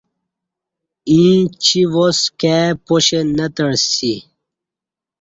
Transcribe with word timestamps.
ییں 1.11 1.37
چی 1.63 1.81
واس 1.93 2.19
کائی 2.39 2.71
پاشہ 2.85 3.19
نہ 3.37 3.47
تعسی 3.55 4.13